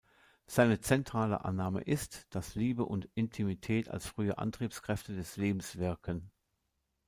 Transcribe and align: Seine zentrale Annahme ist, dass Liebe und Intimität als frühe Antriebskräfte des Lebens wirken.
Seine 0.47 0.79
zentrale 0.79 1.45
Annahme 1.45 1.81
ist, 1.81 2.25
dass 2.33 2.55
Liebe 2.55 2.85
und 2.87 3.07
Intimität 3.13 3.87
als 3.89 4.07
frühe 4.07 4.35
Antriebskräfte 4.39 5.15
des 5.15 5.37
Lebens 5.37 5.77
wirken. 5.77 6.31